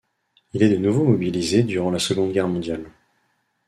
[0.53, 2.89] Il est de nouveau mobilisé durant la Seconde Guerre mondiale.